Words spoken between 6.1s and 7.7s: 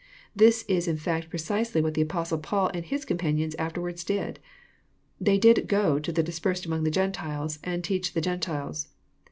the dispersed among the Gentiles,